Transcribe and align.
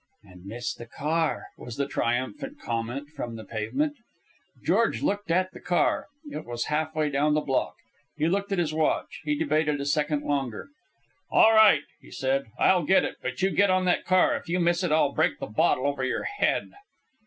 "And 0.23 0.45
miss 0.45 0.73
the 0.73 0.87
car," 0.87 1.43
was 1.59 1.77
the 1.77 1.87
triumphant 1.87 2.59
comment 2.59 3.09
from 3.11 3.35
the 3.35 3.43
pavement. 3.43 3.97
George 4.65 5.03
looked 5.03 5.29
at 5.29 5.51
the 5.51 5.59
car. 5.59 6.07
It 6.25 6.43
was 6.43 6.65
halfway 6.73 7.11
down 7.11 7.35
the 7.35 7.39
block. 7.41 7.75
He 8.17 8.27
looked 8.27 8.51
at 8.51 8.57
his 8.57 8.73
watch. 8.73 9.21
He 9.25 9.35
debated 9.35 9.79
a 9.79 9.85
second 9.85 10.23
longer. 10.23 10.69
"All 11.29 11.53
right," 11.53 11.83
he 11.99 12.09
said. 12.09 12.47
"I'll 12.57 12.81
get 12.83 13.05
it. 13.05 13.17
But 13.21 13.43
you 13.43 13.51
get 13.51 13.69
on 13.69 13.85
that 13.85 14.05
car. 14.05 14.35
If 14.35 14.49
you 14.49 14.59
miss 14.59 14.81
it, 14.83 14.91
I'll 14.91 15.13
break 15.13 15.37
the 15.37 15.45
bottle 15.45 15.85
over 15.85 16.03
your 16.03 16.23
head." 16.23 16.71